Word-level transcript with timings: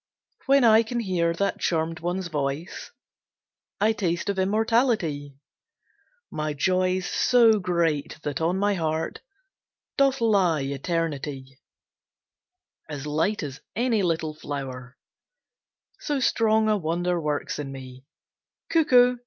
When 0.47 0.63
I 0.63 0.81
can 0.81 0.99
hear 0.99 1.31
that 1.35 1.59
charmed 1.59 1.99
one's 1.99 2.27
voice, 2.27 2.89
I 3.79 3.93
taste 3.93 4.29
of 4.29 4.39
immortality; 4.39 5.37
My 6.31 6.53
joy's 6.53 7.05
so 7.07 7.59
great 7.59 8.19
that 8.23 8.41
on 8.41 8.57
my 8.57 8.73
heart 8.73 9.21
Doth 9.97 10.19
lie 10.19 10.61
eternity, 10.61 11.59
As 12.89 13.05
light 13.05 13.43
as 13.43 13.61
any 13.75 14.01
little 14.01 14.33
flower 14.33 14.97
So 15.99 16.19
strong 16.19 16.67
a 16.67 16.77
wonder 16.77 17.21
works 17.21 17.59
in 17.59 17.71
me; 17.71 18.07
Cuckoo! 18.71 19.17